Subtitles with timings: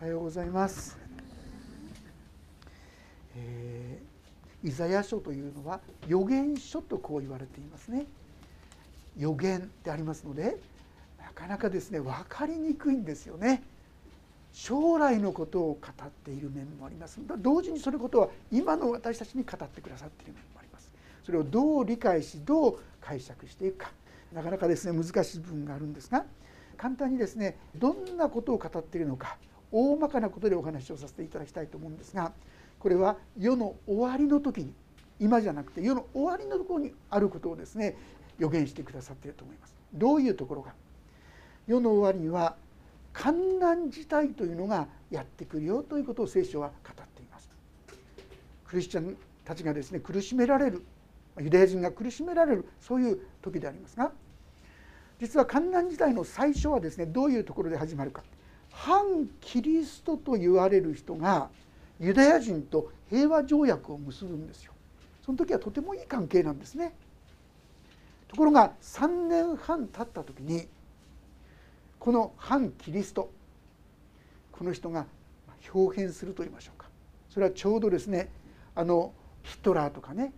[0.00, 0.96] おはようございます、
[3.36, 8.06] えー、イザヤ書というのは予言書とこう言われていますね。
[9.18, 10.56] 予言でありますので
[11.18, 13.62] なかなかですね分かりにくいんですよね。
[14.54, 17.20] 将来のことを語っている面もあります。
[17.36, 20.90] 同時にそのことは今の私たちに語ってくださっている面もあります。
[21.22, 23.90] それをどう理解しどう解釈していくか。
[24.32, 26.24] なかなかですね難しい部分があるんですが
[26.78, 29.36] 簡単にですねどんなことを語っているのか。
[29.72, 32.32] 大まかなことでお話をさせていただきたいと思うんですが
[32.78, 34.72] これは世の終わりの時に
[35.18, 37.96] 今じゃなくて世の終わりのところにあることをですね
[38.38, 39.74] 予言してくださっていると思います。
[39.92, 40.72] どういうところか
[41.66, 42.56] 世の終わりには
[43.12, 47.50] 観難事態というのがやってくるよということを聖書は語っています。
[48.64, 50.84] クリスチャンたちがですね苦しめられる
[51.38, 54.12] ユダヤ人が苦しめられるそういう時でありますが
[55.20, 58.22] 実は観難時代の最初はですねどういうところで始まるか
[58.82, 61.50] 反キリストと言われる人が
[61.98, 64.72] ユダヤ人と平和条約を結ぶんですよ。
[65.22, 66.94] その時はとてもいい関係なんですね。
[68.26, 70.66] ところが3年半経った時に
[71.98, 73.30] この反キリスト
[74.50, 75.04] この人が
[75.74, 76.88] 表変すると言いましょうか。
[77.28, 78.30] それはちょうどですね
[78.74, 79.12] あの
[79.42, 80.32] ヒトラーとかね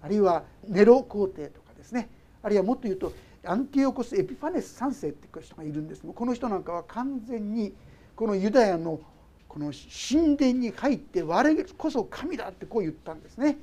[0.00, 2.08] あるいはネロ皇帝とかですね
[2.42, 3.12] あるいはもっと言うと
[3.46, 7.74] アンティオコス・エピファネス3世っていう人がいるんですこの人なんかは完全に
[8.14, 9.00] このユダヤの
[9.48, 13.56] この神殿に入って我こそ神だってこう言ったんですね。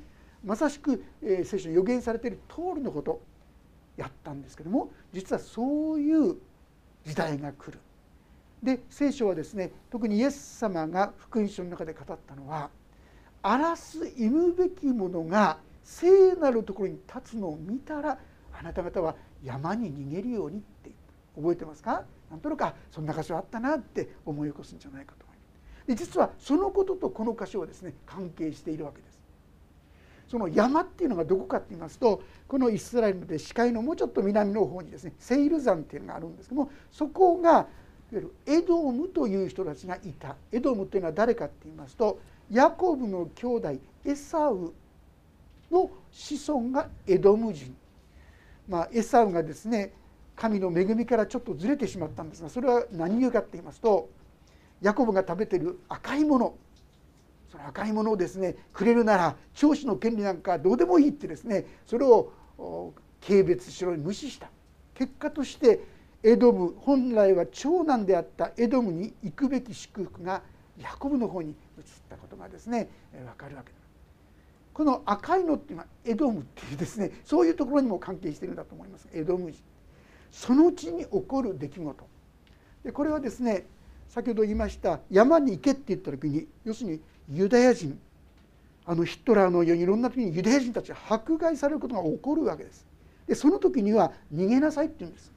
[0.43, 3.21] まさしく、え聖書に予言されている通りのこと
[3.95, 6.35] やったんですけども実はそういう
[7.05, 7.79] 時代が来る。
[8.63, 12.69] で聖書はですね特にイエス様が福音書の中で語ったのは
[13.43, 18.17] 荒らす忌むべきものが聖なるところに立つのを見たら
[18.57, 20.91] あなた方は山に逃げるようにって
[21.35, 22.03] 覚えてますか？
[22.31, 25.43] なんとなくそんな箇所あったなって思い起こすんじゃないかと思いま
[25.83, 25.87] す。
[25.87, 29.13] で実はそのこととこの箇所はですね関係しているわけです。
[30.29, 37.67] その山っていうのがどこかって言いますとこのイスラエルで視界のもうちょっと南の方にですねセイル山っていうのがあるんですけどもそこがいわ
[38.13, 40.35] ゆるエドムという人たちがいた。
[40.51, 42.19] エドムっていうのは誰かって言いますと
[42.49, 43.75] ヤコブの兄弟
[44.05, 44.73] エサウ
[45.69, 47.75] の子孫がエドム人。
[48.67, 49.93] まあ、エサウがですね
[50.35, 54.09] 神の恵みからちょっとずれてしまったんですがそれは何故かって言いますと
[54.81, 56.55] ヤコブが食べてる赤いもの
[57.51, 62.31] その赤いものをですねくれるなら長子の権利なんかどうでもいいってですねそれを
[63.25, 64.49] 軽蔑しろに無視した
[64.95, 65.81] 結果として
[66.23, 70.41] エドム本来は長男であったエドムに行くべき祝福が
[70.81, 71.55] ヤコブの方に移っ
[72.09, 73.82] たことがですね分かるわけです。
[74.73, 79.07] この赤いのっていうのはエドムっていうですねそういうところにも関係してるんだと思います。
[79.13, 79.61] エドム人。
[80.31, 82.07] その地に起こる出来事。
[82.83, 83.65] でこれはですね
[84.09, 87.99] 先ほど言いました山に行けって言った時に要するにユダヤ人
[88.85, 92.85] あのヒットラーのようにいろんな時にユダヤ人たちが迫害されることが起こるわけです。
[93.27, 95.31] でその時には逃げなさいって言うんです。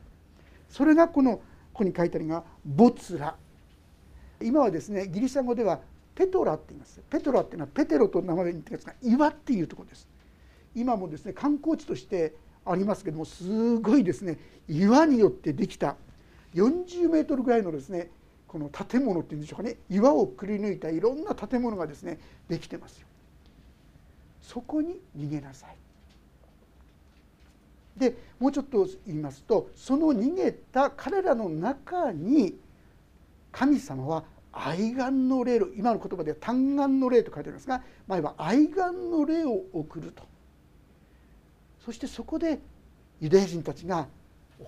[0.68, 1.42] それがこのこ
[1.74, 3.36] こに書いてあるのがボツラ。
[4.42, 5.80] 今はですねギリシャ語では
[6.16, 7.00] ペトラって言います。
[7.08, 10.08] ペトラっていうのはペテロと名前に似てるんですが岩っていうところです。
[10.74, 12.34] 今もですね観光地として
[12.64, 14.38] ありますけどもすごいですね
[14.68, 15.96] 岩によってできた
[16.54, 18.10] 40メートルぐらいのですね
[18.48, 23.06] この建物っていうんでしょうかね岩をくり抜いたいろんな建物がですねできてますよ。
[24.40, 25.76] そこに逃げなさい。
[27.98, 32.58] でもうちょっと言いますとその逃げた彼らの中に
[33.52, 34.24] 神様は
[34.64, 40.22] 愛願の霊今の言葉では単願の霊と書いてありますが前は愛願の霊を送ると。
[41.84, 42.58] そしてそこで
[43.20, 44.08] ユダヤ人たちが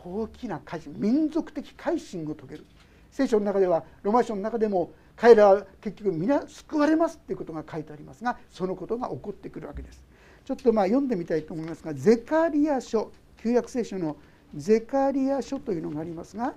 [0.05, 2.67] 大きな改心民族的改心を遂げる。
[3.11, 10.03] 聖書の中ではロマ書の中でも彼らは結局皆救われますっていうことが書いてありますがそのことが起こってくるわけです。
[10.45, 13.11] ちょっとまあ読んでみたいと思いますがゼカリア書
[13.43, 14.17] 旧約聖書の
[14.55, 16.55] ゼカリア書というのがありますが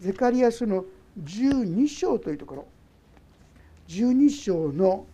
[0.00, 0.84] ゼカリア書の
[1.22, 2.66] 12章というところ
[3.88, 5.06] 12章の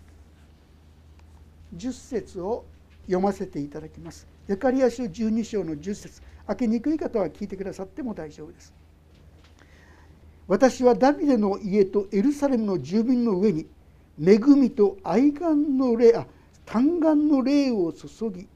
[1.77, 2.65] 10節を
[3.07, 4.27] 読ませていただきます。
[4.47, 8.73] ゼカリア書12章の10節開けにくい方は聞いてくださっても大丈夫です。
[10.49, 13.67] 私はダビデの家とエルサレムの住民の上に
[14.21, 16.27] 恵みと愛願の霊あ
[16.67, 18.47] 嘆願の霊を注ぎ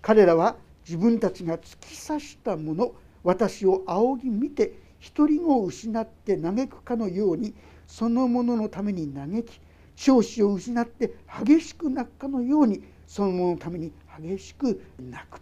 [0.00, 0.56] 彼らは
[0.86, 2.92] 自分たちが突き刺したもの
[3.22, 4.72] 私を仰ぎ見て
[5.16, 7.54] 独り子を失って嘆くかのように
[7.86, 9.60] そのもののために嘆き
[9.96, 11.14] 長子を失って
[11.44, 15.40] 激しく泣くかのようにそのもののために激しく泣く。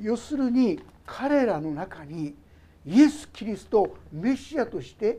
[0.00, 2.34] 要するに彼らの中に
[2.84, 5.18] イエス・キリストをメシアとして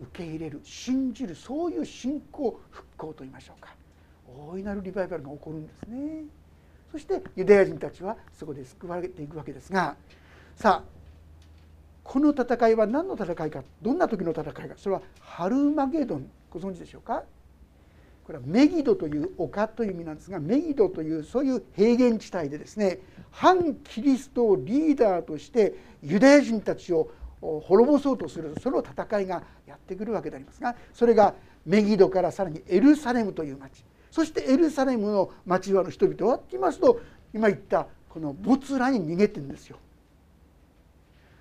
[0.00, 3.74] 受け入れる信じるそういう信仰復興といいましょうか。
[4.50, 6.24] 大いなるリバイバルが起こるんですね。
[6.90, 9.96] そしてユダヤ人たちはそこで救われていくわけですが
[10.56, 10.97] さあ
[12.08, 17.22] この戦いは何の戦いかどんな時の戦いかそれはハルマゲドンご存知でしょうか？
[18.24, 23.00] これはメギドという丘という意味なんですがメギドというそういう平原地帯でですね
[23.30, 27.10] 反キリストをリーダーとしてユダヤ人たちを
[27.42, 31.34] 滅ぼそうとするその戦いがやってくるわけでありますがそれが
[31.66, 37.00] メギドからさらにエルサレムという町そしてエルサレムの町はの人々はって言いますと
[37.34, 39.76] 今言ったこの没ラに逃げてるんですよ。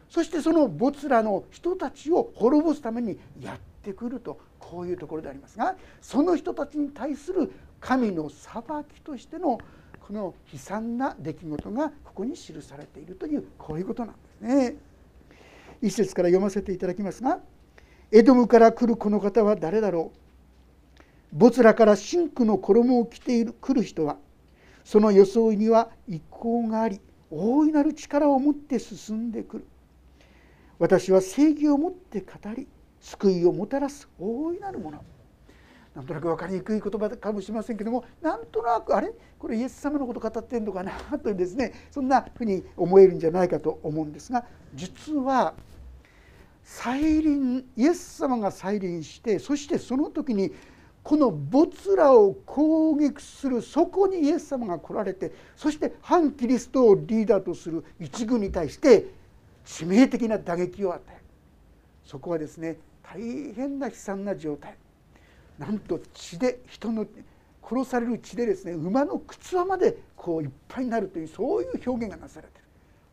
[0.09, 8.61] そしてその没ラの人たちを滅ぼすためにやってくるとこういうところでありますがその人たちに対する神の裁
[8.93, 9.59] きとしての
[10.07, 14.75] この悲惨な出来事がここに記されているというこういうことなんですね。
[15.81, 17.39] 一節から読ませていただきますが
[18.11, 20.11] 「エドムから来るこの方は誰だろ
[21.33, 24.17] うボツラから真紅の衣を着ている来る人は
[24.85, 29.65] その装いには一向があり大いなる力を持って進んでくる
[30.79, 32.67] 私は正義を持って語り
[32.99, 35.03] 救いをもたらす大いなるもの。
[35.95, 39.11] なんとなく分かりにくい言葉かもしれませんけどもなんとなくあれ？
[39.39, 40.91] これイエス様のこと語ってんのかな？
[41.17, 44.45] というですねそんなふうに思えるんじゃないかと思うんですが
[44.75, 45.55] 実は
[46.63, 50.53] 再臨イエス様が再臨してそしてその時に
[51.01, 59.05] この没らを攻撃するそこにイエス様が来られてそして反キリストをリーダーとする一軍に対して
[59.67, 61.21] 致命的な打撃を与え
[62.05, 63.21] そこはですね大
[63.53, 64.75] 変な悲惨な状態。
[65.59, 67.05] なんと血で人の
[67.63, 72.63] 殺される血でですね馬の靴輪までこういっぱいになるというそういう表現がなされてる。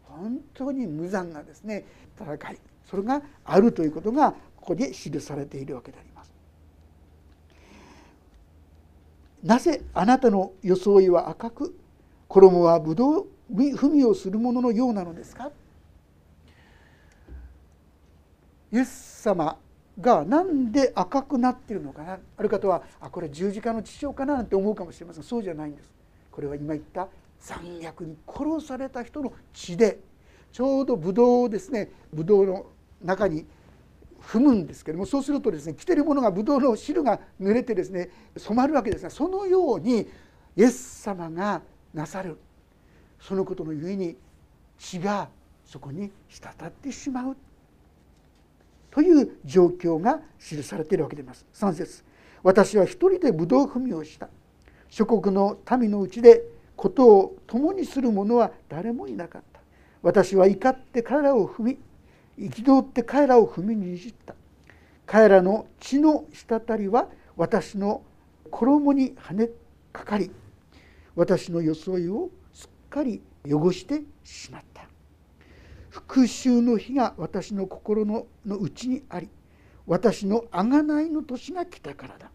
[0.03, 1.85] 本当に無残なですね
[2.17, 2.59] 戦い。
[2.89, 6.33] それがあるということがここで記されているわけであります。
[9.43, 11.77] なぜあなたの装いは赤く
[12.29, 15.51] 衣はぶどう踏みをするもののようなのですか？
[18.75, 19.57] イエス様
[20.01, 25.23] が何で赤くなっているのかなある方はあこれ十字架の血潮かななんて思うかもしれません。
[25.23, 25.93] そうじゃないんです。
[26.33, 27.07] これは今言った
[27.39, 30.01] 残虐に殺された人の血で
[30.51, 32.67] ちょうどブドウをですねブドウの
[33.05, 33.47] 中に
[34.21, 40.09] 踏むんですけどもそうするとですね着てるものがブドウの汁が濡れてですね染まるわけですがそのように
[40.57, 41.63] イエス様が
[41.93, 42.39] なさる。
[43.21, 44.17] そのことのゆえに
[44.79, 45.29] 血が
[45.65, 47.37] そこに滴ってしまう。
[48.95, 51.45] という状況が記されているわけであります。
[51.53, 52.05] 3節。
[52.45, 54.29] 私は一人でブドウ踏みをした。
[54.89, 56.45] 諸国の民のうちで
[56.77, 59.61] ことを共にする者は誰もいなかった。
[60.01, 61.79] 私は怒って彼らを踏み
[62.39, 64.37] 憤って彼らを踏みにじった。
[65.07, 68.03] 彼らの血の滴りは私の
[68.49, 69.51] 衣に跳ね
[69.93, 70.31] かかり
[71.17, 74.94] 私の装いをすっかり汚してしまった。
[75.95, 79.29] 復讐の日が私の心のの内にあり
[79.87, 82.31] 私の贖いの年が来たからだ。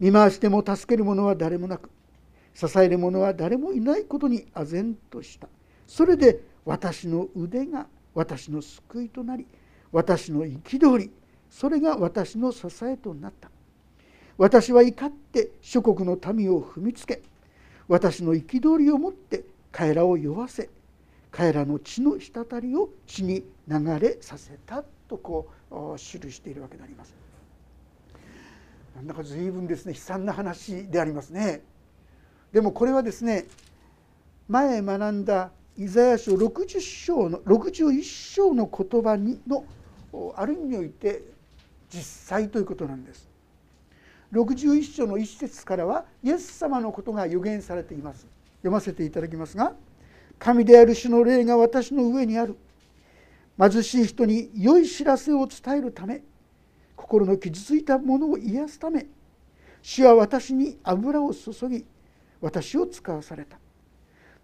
[0.00, 1.90] 見回しても助ける者は誰もなく
[2.54, 5.46] 支える者は誰もいないことに唖然とした。
[5.86, 9.46] それで私の腕が私の救いとなり
[9.92, 11.12] 私の憤り
[11.48, 13.48] それが私の支えとなった。
[14.36, 17.22] 私は怒って諸国の民を踏みつけ
[17.86, 20.68] 私の憤りをもって彼らを酔わせ
[21.30, 27.14] 彼らの血の滴りを血に流れさせたとこう記しているわけであります。
[28.96, 31.62] なんだか随分ですね悲惨な話でありますね。
[32.52, 33.46] でもこれはですね
[34.48, 39.64] 前学んだイザヤ書60章の61章の言葉にの
[40.34, 41.22] ある意味において
[41.90, 43.28] 実際ということなんです。
[44.32, 48.26] 61章の一節からはイエス様のことが予言されています
[48.58, 49.74] 読ませていただきますが
[50.38, 52.56] 「神である主の霊が私の上にある」
[53.58, 56.22] 「貧しい人に良い知らせを伝えるため
[56.96, 59.06] 心の傷ついたものを癒すため
[59.82, 61.84] 主は私に油を注ぎ
[62.40, 63.58] 私を使わされた」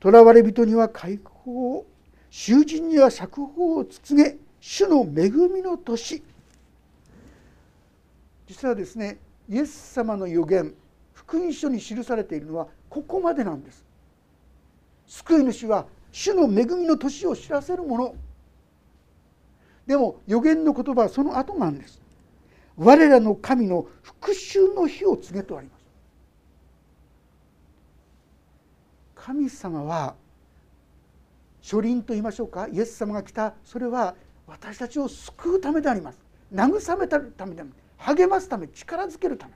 [0.02, 1.86] 囚われ人には解放を
[2.30, 6.22] 囚人には釈放を告げ主の恵みの年。
[8.46, 10.74] 実はですねイエス様の予言
[11.14, 13.84] 福音書に記されているのはここまでなんです。
[15.06, 18.14] 救い主は主の恵みの年を知らせるもの。
[19.86, 22.00] でも予言の言葉はその後なんです。
[22.76, 25.84] 我らの神の復讐の日を告げとあります。
[29.14, 30.14] 神様は
[31.62, 32.68] 初臨と言いましょうか？
[32.68, 33.54] イエス様が来た。
[33.64, 34.14] それは
[34.46, 36.18] 私たちを救うためであります。
[36.52, 38.16] 慰めたためであります。
[38.16, 39.54] 励ますため力づけるため。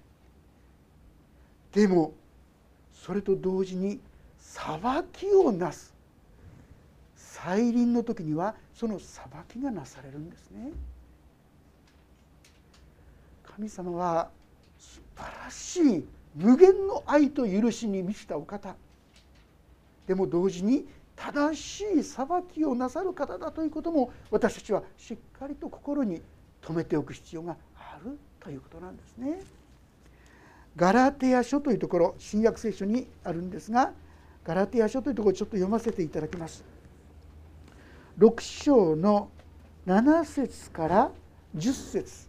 [1.73, 2.13] でも
[2.93, 4.01] それと同時に
[4.51, 4.81] 裁
[5.13, 5.95] きをなす。
[7.15, 10.73] 再臨の時にはその裁きがなされるんですね。
[13.45, 14.31] 神様は
[14.79, 18.75] 素晴らしい無限の愛と許しに満ちたお方。
[20.07, 26.23] でも同時に正しい裁きをなさる方だということも私たちはしっかりと心に
[26.63, 29.41] 留めておく必要があるということなんですね。
[30.77, 33.93] ガラテヤ書というところ新約聖書にあるんですが
[34.49, 36.65] ガラテヤ書というところをちょっと読ませていただきます。
[38.19, 39.29] 6章の
[39.87, 41.13] 7節から
[41.55, 42.29] 10節。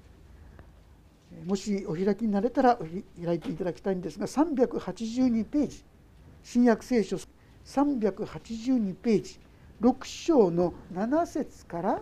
[1.45, 2.77] もしお開きになれたら
[3.23, 5.85] 開いていただきたいんですが382ページ。
[6.43, 7.15] 新約聖書
[7.63, 9.39] 382ページ。
[9.79, 12.01] 6章の7節から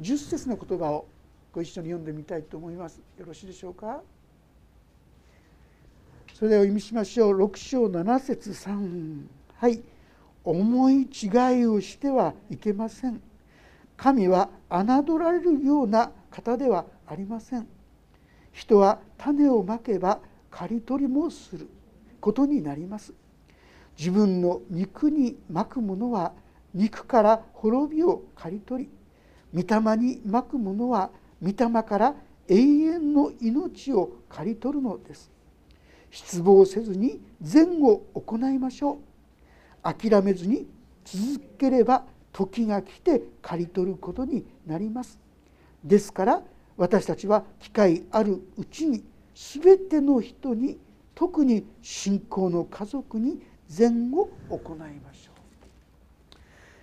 [0.00, 1.06] 10節の言葉を
[1.52, 3.00] ご一緒に読んでみたいと思います。
[3.16, 4.02] よろしいでしょうか？
[6.40, 7.44] それではお読みしましょう。
[7.44, 9.82] 6章7節3はい。
[10.42, 11.26] 思い違
[11.60, 13.20] いをしてはいけません。
[13.94, 17.68] 神は侮られるような方ではありません。
[18.52, 20.18] 人は種をまけば
[20.50, 21.68] 刈り取りもする
[22.22, 23.12] ことになります。
[23.98, 26.32] 自分の肉にまくものは
[26.72, 28.88] 肉から滅びを刈り取
[29.52, 31.10] り御霊にまくものは
[31.42, 32.14] 御霊から
[32.48, 35.30] 永遠の命を刈り取るのです。
[36.10, 38.98] 失望せずに善を行いましょう。
[39.82, 40.66] 諦めずに
[41.04, 45.18] 続ければ時が来て刈り取ることになります。
[45.84, 46.42] ですから
[46.76, 50.78] 私たちは機会あるうちに全ての人に
[51.14, 55.40] 特に信仰の家族に善を行いましょう。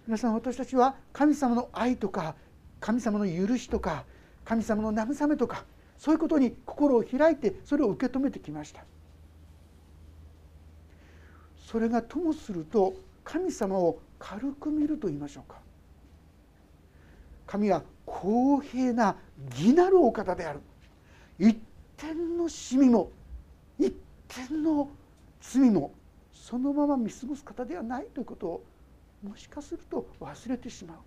[0.08, 2.36] 皆さん私たちは神様の愛とか
[2.80, 4.06] 神様の許しとか
[4.46, 5.66] 神様の慰めとか
[5.98, 8.86] そういうことに心を開いてそれを受け止めてきました。
[11.68, 12.94] それがともすると
[13.26, 15.60] 神様を軽く見ると言いましょうか。
[17.46, 19.18] 神は公平な
[19.50, 20.62] 義なるお方である。
[21.38, 21.58] 一
[21.98, 23.12] 点のシミも
[23.78, 23.94] 一
[24.30, 24.90] 点の
[25.42, 25.92] 罪も
[26.34, 28.64] そのまま見過ごす方ではないということを
[29.22, 30.98] もしかすると忘れてしまう。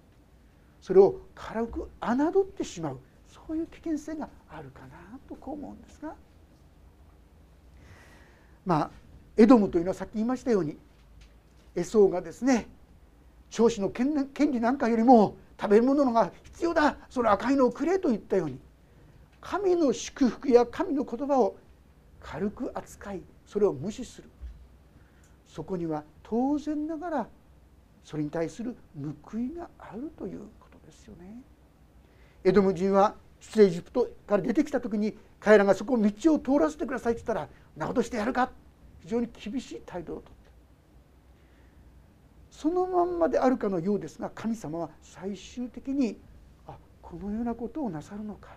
[0.82, 2.98] それを軽く侮ってしまう。
[3.28, 6.14] そういう危険性があるかなとこう思うんですが。
[8.66, 8.90] まあ
[9.40, 10.76] エドムというのはさっき言いましたように
[11.74, 12.68] エソーがですね
[13.48, 18.58] 長子の権利なんかよりも食べるものが必要だその赤いのをくれと言ったように
[19.40, 21.56] 神の祝福や神の言葉を
[22.20, 24.28] 軽く扱いそれを無視する
[25.48, 27.26] そこには当然ながら
[28.04, 28.76] それに対する
[29.22, 31.40] 報いがあるということですよね。
[32.44, 38.50] エドム人は出エジプトから出てきた時に彼らがそこを道を通らせてくださいって言ったら「なことしてやるか」
[39.00, 40.30] 非常に厳しい態度をとって。
[42.50, 46.18] そのまんまであるかのようですが神様は最終的に
[46.66, 48.50] あこのようなことをなさるのか。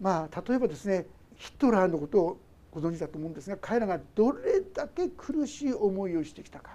[0.00, 2.40] まあ例えばですねヒトラーのことを
[2.72, 6.72] ご存知だと思うんですが彼らがどれだけ苦しい思いをしてきたか。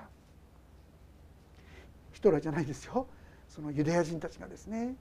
[2.13, 3.07] ヒトラーじゃないですよ。
[3.49, 4.95] そのユダヤ人たちがですね。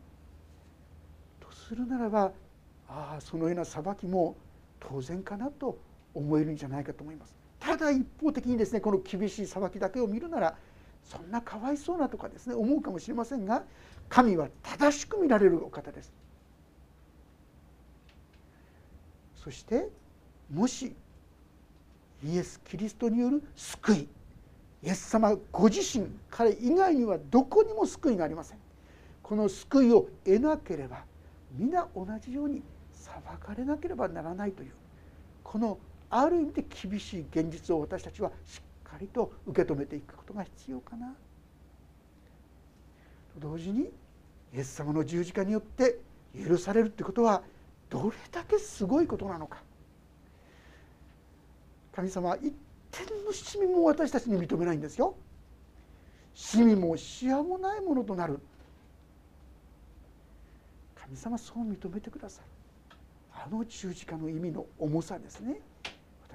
[1.38, 2.32] とするならば
[2.88, 4.36] ああそのような裁きも
[4.80, 5.78] 当然かなと
[6.14, 7.34] 思えるんじゃないかと思います。
[7.58, 10.56] ただ一方的にですねこの厳しい裁きだけを見るなら
[11.04, 13.64] そんなかわいそうなとかですね思うかもしれませんが
[14.08, 16.12] 神は正しく見られるお方です。
[19.36, 19.88] そして
[20.52, 20.94] もし
[22.22, 24.08] イエス・キリストによる救い
[24.82, 28.58] イエス様ご自身彼以外にはどこにも救いがありません。
[29.22, 31.04] この救いを得なければ
[31.56, 32.62] 皆同じように
[32.92, 34.72] 裁かれなければならないという
[35.44, 35.78] この
[36.10, 41.14] ある意味で厳しい現実を私たちはしっかりと受け止めていくことが必要かな。
[43.34, 43.82] と同時に
[44.52, 45.98] イエス様の十字架によって
[46.36, 47.42] 許されるってことは
[47.88, 49.62] どれだけすごいことなのか。
[51.94, 52.52] 神様は一
[52.90, 55.14] 点のしみも私たちに認めないんですよ。
[56.34, 58.40] しみもしわもないものとなる。
[60.96, 62.48] 神様そう認めてくださる。
[63.32, 65.60] あの十字架の意味の重さですね。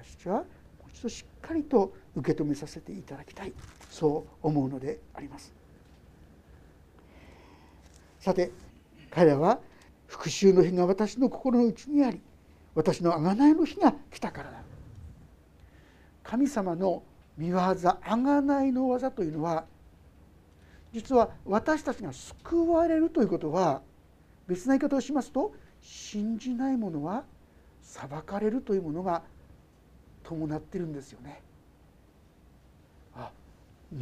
[0.06, 0.42] 私たちはも
[0.86, 3.52] う一度しっかりと受け止めさせていただきたい。
[3.90, 5.52] そう思うのであります。
[8.20, 8.50] さて
[9.10, 9.60] 彼らは
[10.06, 12.20] 復讐の日が私の心の内にあり
[12.74, 14.62] 私の贖いの日が来たからだ。
[16.22, 17.02] 神様の
[17.36, 19.64] 見業贖いの技というのは
[20.92, 23.82] 実は私たちが救われるということは
[24.48, 27.24] 別な言い方をしますと信じない者は
[27.82, 29.22] 裁かれるというものが
[30.26, 31.40] 伴ってるんですよね。
[33.14, 33.30] あ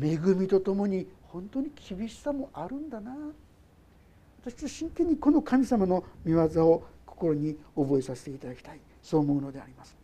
[0.00, 3.14] 恵みとともに本当に厳しさもあるんだな
[4.45, 9.97] 私は真剣にこの神様の御業を心に覚えさせていただきたいそう思うのであります。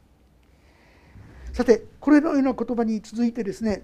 [1.53, 3.83] さてこれのような言葉に続いてですね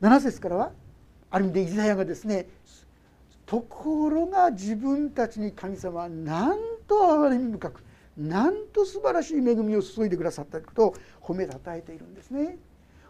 [0.00, 0.72] 7節からは
[1.30, 2.48] ある意味でイザヤがですね
[3.44, 7.82] ところが自分たちに神様はなんと憐れみ深く
[8.20, 12.58] なんと素晴らしい恵みを注いでくださったことを褒めたたえているんですね。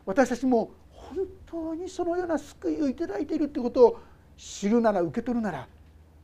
[0.07, 4.01] 私たちも本当にそのような救いをいただいているということを
[4.37, 5.67] 知るなら受け取るなら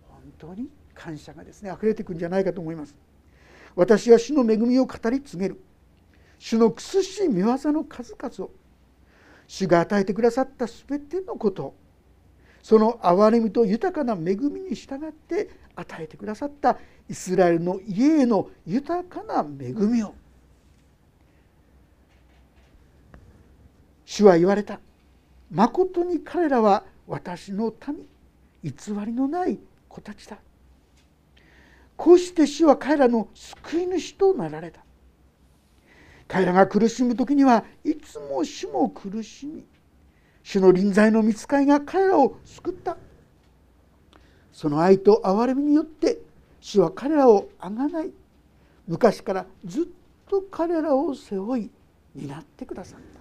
[0.08, 2.94] 本当に感謝がですね溢れていくんじゃないかと思います。
[3.74, 5.60] 私は主の恵みを語り継げる
[6.38, 8.50] 主の苦しい見業の数々を
[9.48, 11.74] 主が与えてくださった全てのこと
[12.66, 16.76] その憐れみと豊かな恵みに従って与えてくださった
[17.08, 20.16] イスラエルの家への豊かな恵みを。
[24.04, 24.80] 主は言われた。
[25.48, 28.72] まことに彼らは私の民偽
[29.06, 30.36] りのない子たちだ。
[31.96, 34.80] こうして主は彼らの救い主となられた。
[36.26, 39.64] 彼らが苦しむ時にはいつも主も苦しみ
[40.46, 42.96] 主の臨在の見つかりが彼らを救った。
[44.52, 46.18] その愛と憐れみによって
[46.60, 48.12] 主は彼らをあがない。
[48.86, 49.84] 昔からずっ
[50.30, 51.68] と彼らを背負い
[52.14, 53.20] 担ってくださった。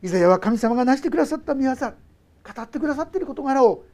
[0.00, 3.84] イザヤは神様が成してくださった御業語ってくださっている事柄を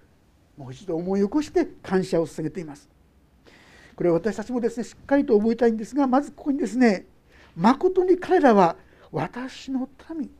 [0.56, 2.88] もう一度思い起こして感謝を捧げています。
[3.96, 7.06] これは私たちもですねしっかりと覚えたいんですがまずここにですね
[7.56, 8.76] 誠に彼らは
[9.10, 10.30] 私の民。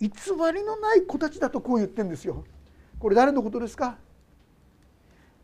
[0.00, 0.08] 偽
[0.52, 2.44] りのない子たちだとこう言ってるんですよ。
[2.98, 3.96] これ誰のことですか？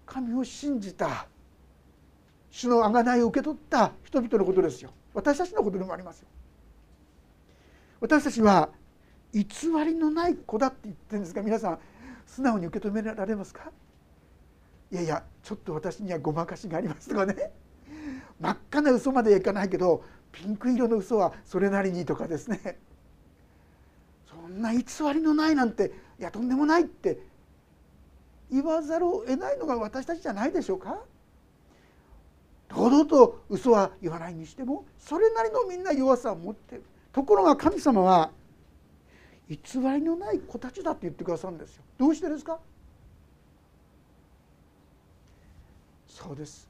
[0.07, 1.27] 神を信じた。
[2.51, 3.93] 主の贖いを受け取った。
[4.03, 4.91] 人々のことですよ。
[5.15, 6.29] 私たちのことでもありますよ。
[8.01, 8.71] 私たちは
[9.33, 9.45] 偽
[9.85, 11.79] りのない子だって言ってるんですが皆さん
[12.27, 13.71] 素直に受け止められますか？
[14.91, 17.53] いやいやちょっと私にはごまかしがありますとかね。
[18.41, 22.79] 真っ赤な嘘まではいかないけどピンク色の嘘はそれなりにとかですね。
[24.51, 24.85] んな偽
[25.15, 27.19] りのないなんていやとんでもないって
[28.53, 30.99] 言わざるを得ないのが私たちじゃないでしょうか？
[32.69, 36.85] 堂々と嘘は言わないにしてもそれなりのみんな弱さを持ってる。
[37.13, 38.31] ところが神様は
[39.49, 41.83] 偽りのない子たちだって言ってくださるんですよ。
[41.99, 42.61] どうしてですか？
[46.07, 46.69] そうです。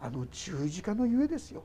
[0.00, 1.62] あの十字架のゆえですよ。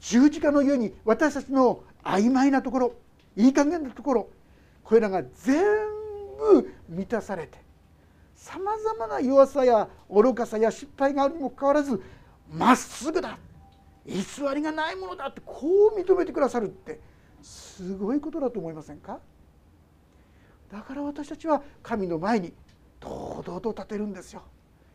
[0.00, 2.92] 十字架のゆえに私たちの曖昧なところ
[3.38, 4.28] いい加減なところ
[4.84, 5.64] これらが全
[6.38, 7.58] 部満たされて
[8.34, 12.02] さまざまな弱さや愚かさや失敗があるにもかかわらず
[12.50, 13.38] まっすぐだ
[14.06, 14.14] 偽
[14.54, 17.00] りがないものだってこう認めてくださるって
[17.42, 19.20] すごいことだと思いませんか？
[20.72, 22.52] だから私たちは神の前に
[23.00, 24.42] 堂々と立てるんですよ。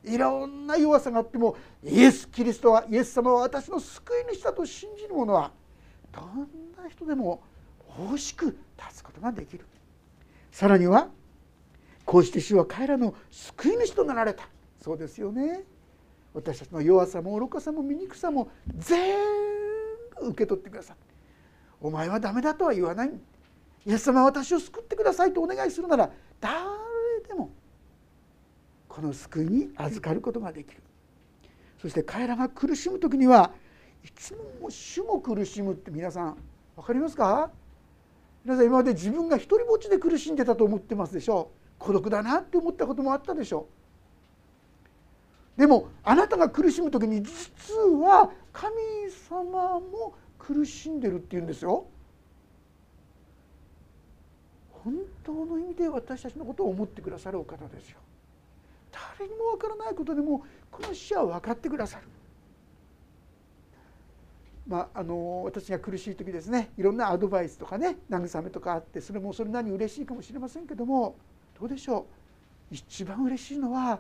[0.03, 5.51] いろんな弱さがあってもイエス・キリストはイエス様は私の救い主だと信じる者は
[6.11, 7.41] どんな人でも
[7.97, 9.65] 大しく立つことができる。
[10.51, 11.09] さらには
[12.05, 14.47] こうして主は彼らの救い主となられた。
[14.81, 15.63] そうですよね。
[16.33, 19.15] 私たちの弱さも愚かさも醜さも全
[20.19, 21.03] 部受け取ってくださって
[21.79, 23.11] お前はダメだとは言わない。
[23.85, 26.63] イエス様は私を救ってくださいとお願いするなら誰
[27.27, 27.51] でも
[28.87, 30.81] この救いに預かることができる。
[31.81, 33.51] そして彼らが苦しむ時には
[34.03, 36.37] いつも主も苦しむって皆さん
[36.75, 37.51] 分かりますか？
[38.43, 41.73] 皆さん今まで自分が一人ぼっちで苦しんでたと思ってますでしょう。
[41.79, 43.67] 孤独だなって思ったこともあったでしょ
[45.57, 45.59] う。
[45.59, 48.75] でもあなたが苦しむ時に実は神
[49.29, 51.85] 様も苦しんでるっていうんですよ。
[54.71, 57.99] 本当の意味で私たちのことを思ってくださるお方ですよ。
[59.17, 62.03] 誰にもわからないことでもこの死は分かってくださる。
[64.65, 71.17] まあ、あの私が苦しい時ですねいろんなアドバイスとかね慰めとかあってそれもそれなりに嬉しいかもしれませんけども
[71.59, 72.07] どうでしょ
[72.71, 72.75] う？
[72.75, 73.99] 一番嬉しいのは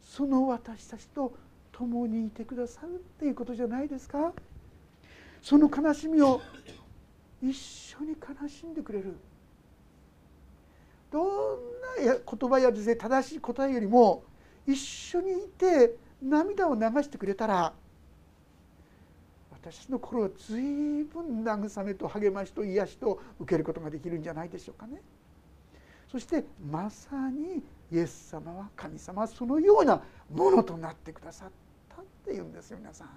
[0.00, 1.34] その私たちと
[1.72, 4.32] 共にいてくださるっていうことじゃないですか？
[5.42, 6.40] その悲しみを
[7.42, 9.14] 一緒に悲しんでくれる。
[11.12, 11.26] どん
[12.06, 14.22] な言葉やですね正しい答えよりも
[14.66, 17.72] 一緒にいて涙を流してくれたら
[19.62, 25.02] 私の心は随分慰めと励ましと癒しと受けることができるんじゃないでしょうかね。
[26.10, 31.50] そしてまさにイエス様は神様はそのようなものとなってくださっ
[31.94, 33.08] たっていうんですよ皆さん。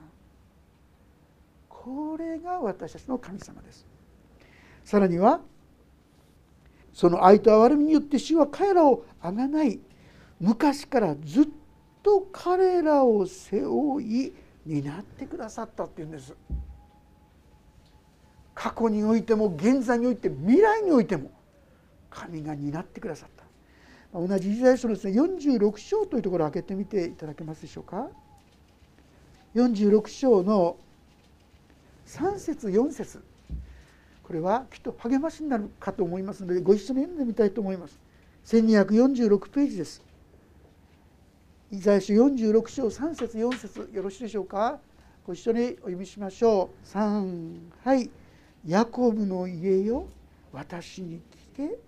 [1.70, 3.86] これが私たちの神様です。
[4.84, 5.42] さらには
[6.94, 9.80] その愛と憐れみによって主は彼らをあがない
[10.40, 11.48] 昔からずっ
[12.04, 14.34] と彼らを背負い
[14.66, 16.36] 担ってくださったっていうんです。
[18.54, 21.32] 過去においても現在において未来においても
[22.10, 23.42] 神が担ってくださった。
[24.20, 28.10] 同じイザヤ書のですね46章というところを開けてみていただけますでしょうか。
[29.56, 30.78] 46章の
[32.08, 33.24] 3節4節。
[34.24, 38.00] これはきっと励ましになるかと思いますのでご一緒に読んでみたいと思います。
[38.46, 40.02] 1246ページです。
[41.74, 44.78] イザヤ書46章3節4節よろしいでしょうか？
[45.26, 46.86] ご一緒にお読みしましょう。
[46.86, 48.10] 3はい。
[48.68, 50.10] ヤコブの家よ
[50.52, 51.22] 私に
[51.56, 51.80] 聞け。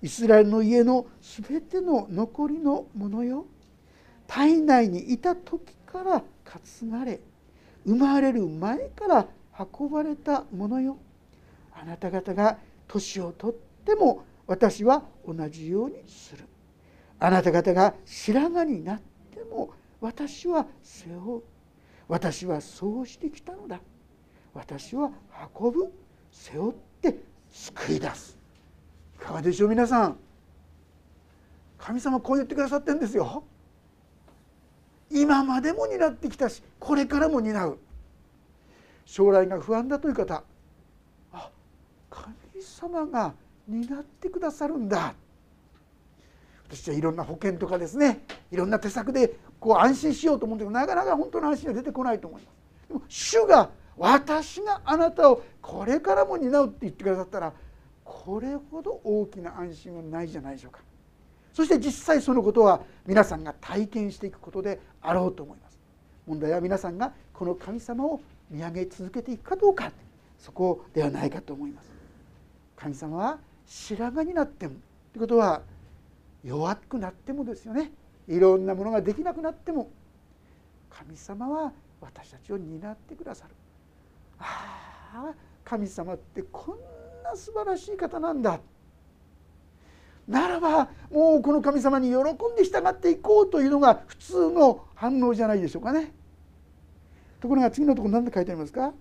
[0.00, 3.44] イスラエルの家のすべての残りのものよ。
[4.26, 6.22] 体内にいた時から
[6.80, 7.20] 担がれ
[7.84, 9.26] 生まれる前から
[9.78, 10.96] 運ばれたものよ。
[11.74, 12.56] あなた方が
[12.88, 16.44] 年をとっても私は同じようにする。
[17.18, 19.15] あなた方が白髪になって
[19.46, 21.42] も私は背負う。
[22.08, 23.80] 私はそうしてきたのだ。
[24.54, 25.10] 私は
[25.58, 25.92] 運ぶ
[26.30, 27.18] 背負って
[27.50, 28.38] 救い出す。
[29.16, 30.16] いかがでしょう皆さん。
[31.78, 33.44] 神様こう言ってくださってるんですよ。
[35.10, 37.78] 今までも担ってきたしこれからも担う。
[39.04, 40.42] 将来が不安だという方
[41.32, 41.50] あ
[42.10, 43.34] 神様が
[43.68, 45.14] 担ってくださるんだ。
[46.68, 52.54] 私はいろんな保険とかですねいろんな手策でこう安心しようと思うんだけどなかなか本当の安心は出てこないと思います。
[52.88, 57.52] でも主が私があなたをこれからも担うって言ってくださったら
[58.04, 60.80] これほど大きな安心はないじゃないでしょうか。
[61.52, 65.78] そして実際そのことは皆さんが体験していくことであろうと思います。
[66.26, 69.90] 問題は皆さんがこの神様を見上げ続けていくかどうか。
[70.38, 71.90] そこではないかと思います。
[72.76, 74.74] 神様は白髪になっても
[75.12, 75.62] ということは
[76.46, 77.90] 弱くなってもですよね。
[78.28, 79.90] いろんなものができなくなっても
[80.88, 83.54] 神様は私たちを担ってくださる。
[84.38, 86.76] ああ神様ってこん
[87.24, 88.60] な素晴らしい方なんだ。
[90.28, 96.12] ならばもうこの神様に喜んで従っていこうというのが普通の反応じゃないでしょうかね。
[97.40, 98.92] ところが次のところ何て書いてありますか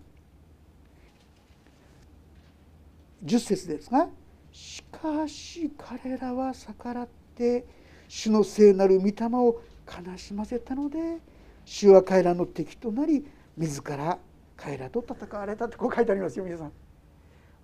[3.24, 4.08] ？10節ですが
[4.52, 7.66] 「しかし彼らは逆らって
[8.08, 11.20] 主の聖なる御霊を悲しませたので
[11.66, 13.26] 主は彼らの敵となり
[13.58, 14.18] 自ら
[14.58, 16.72] 彼らと戦われた」ってこう書いてありますよ皆さん。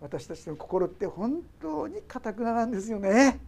[0.01, 3.39] 私たちの心って本当にかたくななんですよね。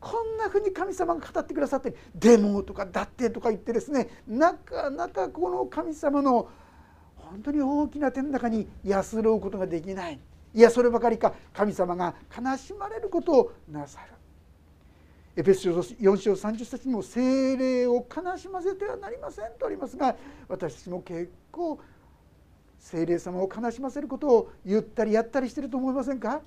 [0.00, 6.48] こんなふうに神様が語ってくださって「デモ」とか「だって」とか言ってですねなかなかこの神様の
[7.16, 10.20] 本当に大きな天高に安ろうことができない
[10.54, 14.15] いやそればかりか神様が悲しまれることをなさる。
[15.36, 20.16] エペス書4章30節にも「精霊を悲しませてはなりません」とありますが
[20.48, 21.78] 私たちも結構
[22.78, 26.40] 精霊様を悲しませることを言ったりやったりしてると思いませんか？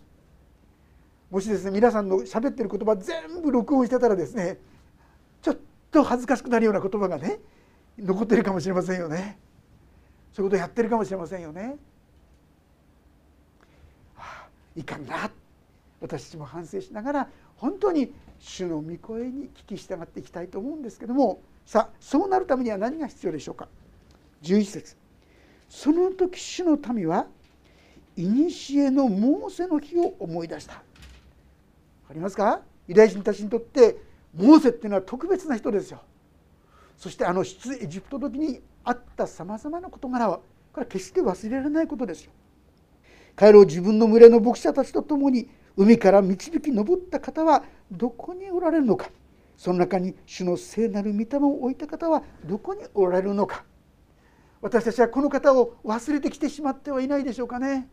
[1.29, 4.57] もしですね皆さんの喋ってる言葉全部録音してたらですね
[5.43, 5.57] ちょっ
[5.91, 7.39] と恥ずかしくなるような言葉がね
[7.99, 9.37] 残ってるかもしれませんよね。
[10.33, 11.77] そういうことをやってるかもしれませんよね、
[14.15, 15.29] はあ、いかんな。
[16.01, 23.67] 私たちも反省しながら本当に主の御声に聞き従っていきたいと思うんですけどもさあそうなるためには何が必要でしょうか
[24.41, 24.95] ？11節。
[25.69, 27.27] その時主の民は
[28.15, 30.81] 古のモーセの日を思い出した。
[32.09, 32.61] ありますか？
[32.87, 33.97] ユダヤ人たちにとって
[34.33, 36.01] モーセっていうのは特別な人ですよ。
[36.97, 40.37] そしてあの出エジプト時にあったさまざまな事柄は
[40.73, 42.31] これは決して忘れられないことですよ。
[43.35, 45.49] 彼らを自分の群れの牧者たちと共に
[45.79, 49.09] 海から導き上った方はどこにおられるのか？
[49.55, 53.63] その中に主の聖なる御霊を置いた方はどこにおられるのか？
[54.61, 57.87] 私たちはこの方を忘れてきてしまってはいないでしょうかね。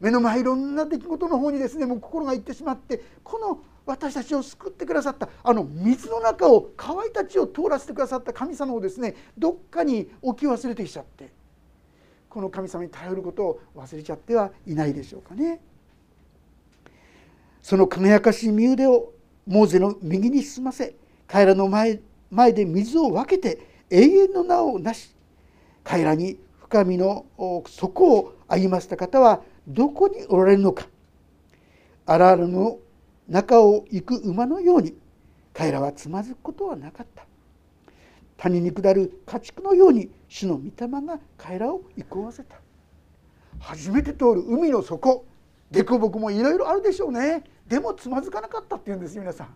[0.00, 11.32] 目の前いろんな出来事の方にですねもう心がいってしまってこの私たちを救ってくださったあの水の中を乾いた地を通らせてくださった神様をですねどっかに置き忘れてきちゃって
[12.28, 15.60] この神様に頼ることを忘れちゃってはいないでしょうかね。
[17.62, 19.12] その輝かしい身腕を
[19.46, 20.94] モーゼの右に進ませ
[21.26, 23.58] 彼らの前前で水を分けて
[23.90, 25.14] 永遠の名をなし
[25.84, 27.24] 彼らに深みの
[27.66, 30.86] 底を歩ませた方はどこにおられるのか。
[32.04, 32.78] あらゆるの
[33.28, 34.94] 中を行く馬のように
[35.52, 37.24] 彼らはつまずくことはなかった。
[38.36, 42.56] 谷に下る家畜のように主の御霊が彼らを行こわせた。
[43.58, 45.24] 初めて通る海の底
[45.70, 47.44] 凸凹もいろいろあるでしょうね。
[47.66, 49.46] でもつまずかなかったっていうんです皆さん。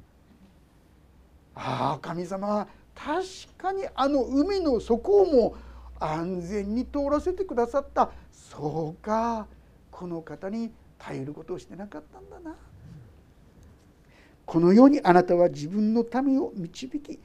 [1.54, 3.24] ああ神様は確
[3.56, 5.56] かにあの海の底をも
[5.98, 8.10] 安全に通らせてくださった。
[8.32, 9.46] そうか。
[9.90, 12.56] この方に頼ることをしてなかったんだな。
[14.44, 17.18] このようにあなたは自分のためを導き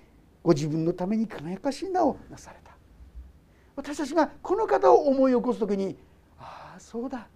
[0.43, 2.71] ご自分のために輝かしい名をなされた。
[3.76, 5.97] 私たちがこの方を思い起こす時に
[6.39, 7.28] ああそうだ。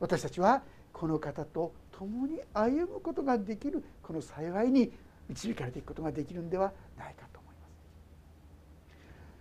[0.00, 4.90] 私たちはこの方と共に歩むことができるこの幸いに
[5.28, 7.68] 導かれていくことができるんではないかと思いま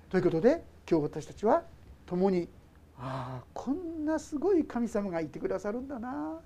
[0.05, 0.09] す。
[0.09, 1.63] ということで今日私たちは
[2.05, 2.47] 共に
[2.97, 6.39] ああこんなすごい神様がいてくださるんだな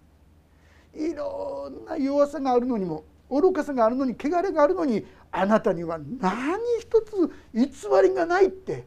[0.95, 7.67] いろんな弱さがあるのにも愚かさがあるのに汚れがあるのにあなたには何一つ偽
[8.03, 8.85] りがないって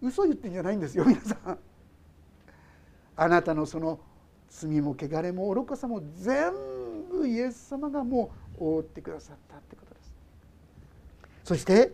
[0.00, 1.58] 嘘言ってんじゃないんですよ皆さん。
[3.16, 3.98] あなたのその
[4.48, 6.52] 罪も汚れも愚かさも全
[7.10, 10.14] 部イエス様がもう覆ってくださったってことです。
[11.44, 11.92] そして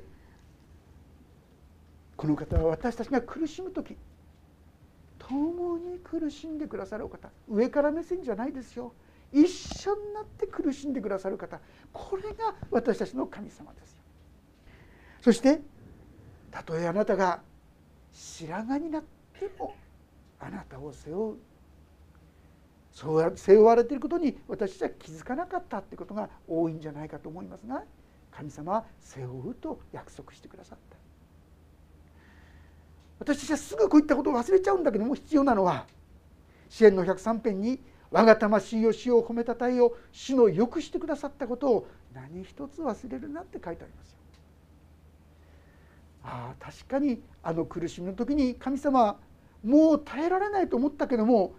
[2.17, 3.97] この方は私たちが苦しむ時
[5.19, 7.31] 共に苦しんでくださるお方。
[7.49, 8.93] 上から目線じゃないですよ。
[9.33, 11.59] 一緒になって苦しんでくださる方。
[11.93, 13.99] これが私たちの神様ですよ。
[15.23, 15.61] そして
[16.51, 17.41] たとえあなたが
[18.13, 19.03] 白髪になっ
[19.39, 19.75] ても
[20.39, 21.37] あなたを背負う
[22.93, 27.83] そう背負われていることに私たちは気づかなかったってことが多いんじゃないかと思いますが
[28.31, 30.97] 神様は背負うと約束してくださった
[33.19, 35.87] 私たちはすぐこういったことを忘れちゃうんだけども必要なのは
[36.69, 44.17] 支援の103編に我が魂を死を褒めたたえを主のよくしてくださったことを何一つ忘れるなって書いてありますよ。
[46.25, 49.19] ああ確かにあの苦しみの時に神様
[49.65, 51.55] もう耐えられないと思ったけども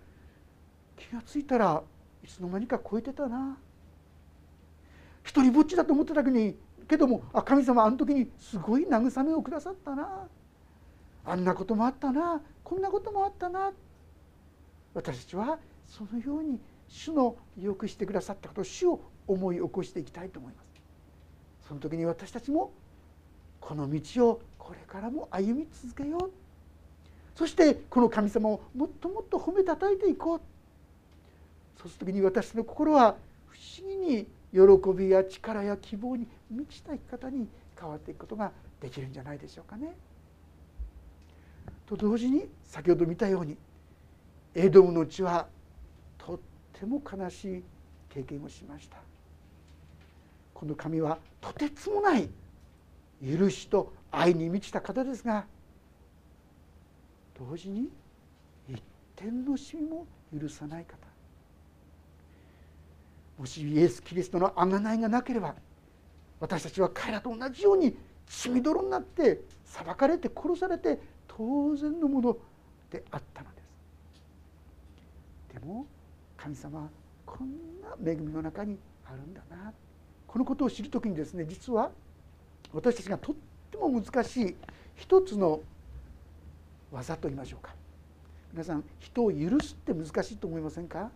[0.98, 1.84] 気が付いたら
[2.24, 3.58] いつの間にか超えてたな。
[5.24, 10.28] 一人ぼっちだと思ってたけにけどもあ神様あの時にすごい慰めをくださったな。
[11.26, 12.42] あんなこともあったな。
[12.64, 13.72] こんなこともあったな。
[14.94, 21.68] 私たちはそのように主のよくしてくださったことを主を思い起こしていきたいと思います。
[21.68, 22.72] その時に私たちも
[23.60, 26.32] この道をこれからも歩み続けよう。
[27.36, 30.42] そしてこの神様をもっともっと褒めたたえていこう。
[31.78, 33.16] そうする時に私の心は
[33.48, 37.48] 不思議に喜びや力や希望に満ちた生き方に
[37.80, 39.96] 変わっていくことができるんじゃないでしょうかね。
[41.86, 43.58] と同時に先ほど見たように
[44.56, 45.48] エドムの地は
[46.18, 46.40] とっ
[46.72, 47.64] ても悲しい
[48.10, 48.98] 経験をしました
[50.54, 52.30] この神はとてつもない
[53.22, 55.46] 許しと愛に満ちた方ですが
[57.38, 57.90] 同時に
[58.70, 58.82] 一
[59.16, 60.06] 点のシミも
[60.40, 61.13] 許さない方
[63.38, 65.56] もしイエス・キリストの贖いがなければ
[66.40, 67.96] 私たちは彼らと同じように
[68.28, 72.38] 血みどろになって裁かれて殺されて当然のもの
[72.92, 73.62] であったので
[75.50, 75.60] す。
[75.60, 75.86] でも
[76.38, 76.90] 神様は
[77.26, 77.50] こん
[77.82, 79.74] な恵みの中にあるんだな。
[80.28, 81.92] このことを知る時にですね実は
[82.72, 83.36] 私たちがとっ
[83.72, 84.56] ても難しい
[84.96, 85.60] 一つの
[86.92, 87.74] 技と言いましょうか。
[88.52, 91.10] 皆さん人を許すって難しいと思いませんか、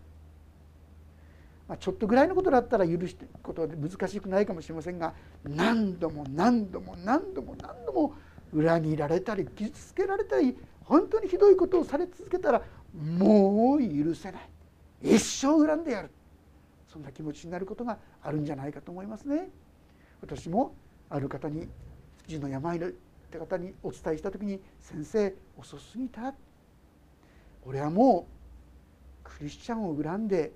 [1.67, 8.13] まあ、ちょっとぐらいのことだったら許していくことは難しくないかもしれませんが何度も何度も何度も何度も
[8.53, 12.61] 裏切られたり傷つけられたり本当にひどいことをされ続けたら
[12.93, 14.49] もう許せない。
[15.03, 16.09] 一生恨んでやる。
[16.87, 19.49] そんな気持ちになることがあるんじゃないかと思いますね。
[20.21, 20.73] 私も
[21.09, 21.67] ある方に
[22.25, 22.91] 父の病のっ
[23.29, 26.33] て方にお伝えした時に「先生遅すぎた」
[27.65, 28.27] 俺はも
[29.25, 30.53] うクリスチャンを恨んで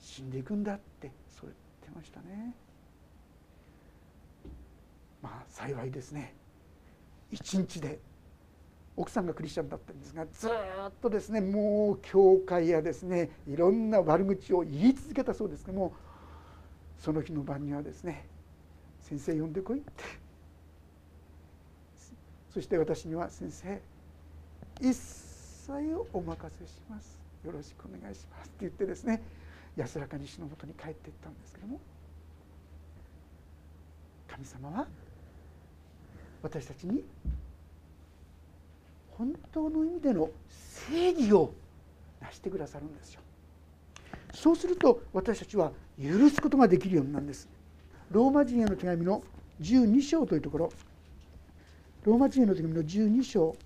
[0.00, 1.54] 死んでいくんだってそう言っ
[1.94, 2.54] てましたね。
[5.22, 6.34] まあ幸いですね。
[7.30, 7.98] 一日で
[8.96, 15.94] 奥さんがクリスチャンだったんですがずっとですねもう教会やですねいろんな悪口を言い続けたそうですけども
[16.98, 18.26] その日の晩にはですね
[19.00, 20.28] 「先生呼んでこい」って。
[22.52, 23.80] そして私には「先生
[24.80, 25.70] 一切
[26.12, 27.20] お任せします。
[27.44, 29.22] よろしくお願いします」って言ってですね
[29.78, 31.80] 安らかに死のもとに帰っていったんですけども
[34.26, 34.86] 神様は
[36.42, 37.04] 私たちに
[39.10, 40.30] 本当の意味での
[40.88, 41.52] 正義を
[42.20, 43.20] なしてくださるんですよ。
[44.34, 47.48] そうすると私たちは許すことができるようになるんです。
[48.10, 49.22] ローマ人への手紙の
[49.60, 50.72] 12章というところ。
[52.04, 53.56] ローマ人への手紙の12章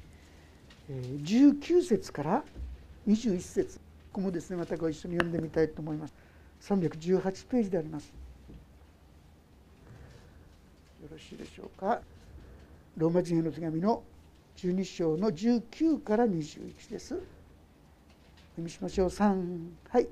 [0.89, 2.45] 19節から
[3.07, 3.81] 21節。
[4.13, 6.15] ここもですねまたご一緒に読んでみたいと思います。
[6.61, 8.13] 318ページであります。
[11.03, 12.03] よろしいでしょうか。
[12.99, 14.03] ローマ人への手紙の
[14.59, 17.09] 12章の19から21です。
[17.09, 17.25] 読
[18.59, 19.09] みしましょう。
[19.09, 20.07] 3はい。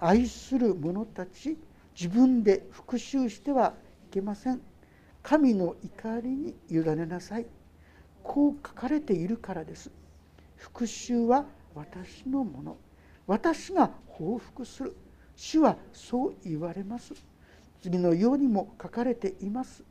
[0.00, 1.58] 愛する者たち
[1.94, 3.74] 自分で復讐しては
[4.08, 4.62] いけません。
[5.22, 7.44] 神の怒りに委ねなさい。
[8.22, 9.90] こう書かれているからです。
[10.56, 12.76] 復讐は私のもの。
[13.26, 14.96] 私が報復する。
[15.36, 17.14] 主はそう言われます。
[17.80, 19.82] 次のようにも書かれています。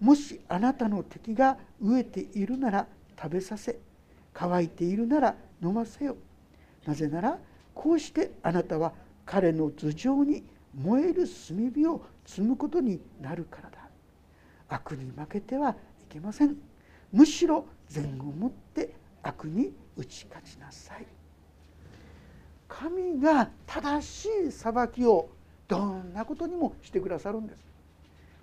[0.00, 2.86] もしあなたの敵が飢えているなら
[3.20, 3.78] 食べさせ。
[4.32, 6.16] 乾いているなら飲ませよ。
[6.86, 7.38] なぜなら
[7.74, 8.92] こうしてあなたは
[9.26, 13.78] 彼の頭上に燃える炭火を積むことになるからだ。
[14.68, 15.74] 悪に負けてはい
[16.08, 16.56] けません。
[17.12, 21.17] むしろ善をもって悪に打ち勝ちなさい。
[22.68, 25.28] 神が正しい裁きを
[25.66, 27.62] どんなことにもしてくださるんです。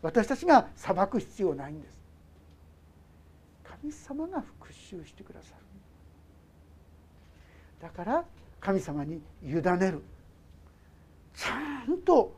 [0.01, 1.95] 私たちが裁く必要ないんです。
[3.81, 5.55] 神様が復讐してくださる。
[7.81, 8.25] だから
[8.59, 10.01] 神様に委ねる。
[11.35, 12.35] ちゃんと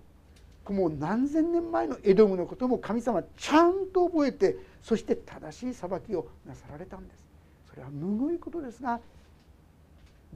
[0.69, 7.23] もう何千年前のエドムのことも神様ちゃんと覚えてそして正しい裁きをなさられたんです。
[7.69, 8.99] それはむごいことですが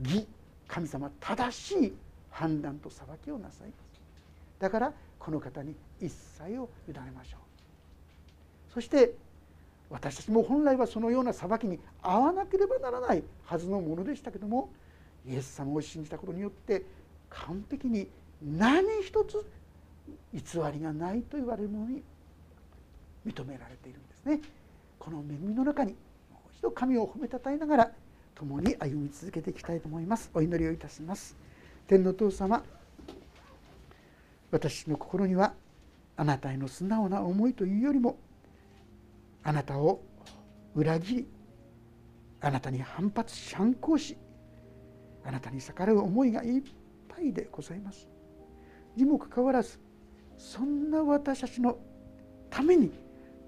[0.02, 0.26] 義。
[0.68, 1.92] 神様正しい
[2.30, 3.72] 判断と裁きをなさい。
[4.58, 7.36] だからこの方に一切を委ねましょ
[8.70, 8.72] う。
[8.72, 9.14] そして
[9.90, 14.70] 私たちも本来はそのような裁きに合わなければならないはずのものでしたけども
[15.28, 16.82] イエス様を信じたことによって
[17.28, 18.08] 完璧に
[18.42, 19.44] 何一つ
[20.32, 20.40] 偽
[20.72, 22.02] りがないと言われるものに
[23.26, 24.40] 認められているんですね。
[24.98, 25.92] この恵みの中に
[26.32, 27.90] もう一度神を褒めたたえながら
[28.42, 30.28] 共に歩み続けていきたいと思います。
[30.34, 31.36] お祈りをいたします。
[31.86, 32.64] 天の父様
[34.50, 35.54] 私の心には
[36.16, 38.18] あなたへの素直な思いというよりも
[39.44, 40.02] あなたを
[40.74, 41.28] 裏切り
[42.40, 44.16] あなたに反発し反抗し
[45.24, 46.62] あなたに逆らう思いがいっ
[47.08, 48.08] ぱいでございます。
[48.96, 49.78] にもかかわらず
[50.36, 51.78] そんな私たちの
[52.50, 52.90] ために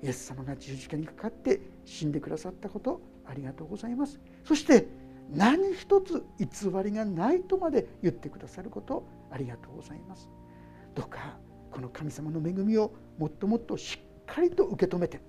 [0.04, 4.20] イエス様が十字架にかかって死んでくださったことありがとうございます。
[4.44, 4.86] そして
[5.30, 6.46] 何一つ偽
[6.84, 10.28] りがないとまで言ってくださることありがとうございます。
[10.94, 11.38] どうか
[11.70, 15.20] この神様の恵みをもっともっとしっかりと受け止めて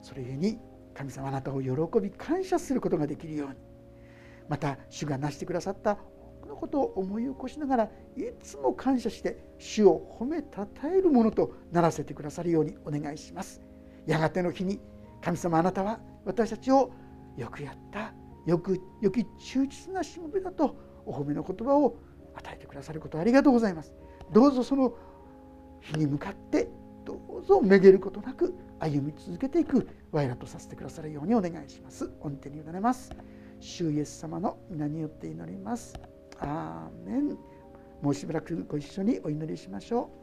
[0.00, 0.58] それゆえに
[0.94, 1.70] 神様あなたを喜
[2.00, 3.54] び感謝することができるように
[4.48, 5.98] また主が成してくださった
[6.46, 7.90] のことを思い起こしながらい
[8.42, 13.60] つも感謝して主を褒めたたえるものとならせてくださるようにお願いします。
[14.06, 14.80] やがての日に
[15.20, 16.92] 神様あなたは私たちを
[17.36, 18.12] よくやった
[18.46, 21.96] よくよき忠実なしもべだとお褒めの言葉を
[22.34, 23.92] 与えてくださることありがとうございます。
[24.32, 24.94] どうぞその
[25.80, 26.68] 日に向かって
[27.04, 32.10] どうぞめげることなく歩み続けていく我らとさせてくださるようにお願いします。
[32.20, 33.10] 御手に委ねます。
[33.60, 35.94] 主イエス様の皆によって祈ります。
[36.38, 37.38] アーメン。
[38.00, 40.20] もうしばらくご一緒にお祈りしましょう。